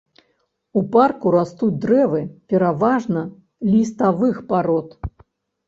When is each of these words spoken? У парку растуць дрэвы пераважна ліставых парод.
У 0.79 0.81
парку 0.95 1.33
растуць 1.35 1.69
дрэвы 1.83 2.23
пераважна 2.55 3.21
ліставых 3.77 4.43
парод. 4.51 5.01